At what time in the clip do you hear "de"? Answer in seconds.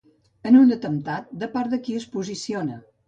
1.43-1.49, 1.75-1.81